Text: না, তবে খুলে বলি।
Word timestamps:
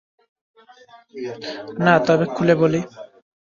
না, 1.83 1.93
তবে 2.07 2.25
খুলে 2.33 2.55
বলি। 2.61 2.79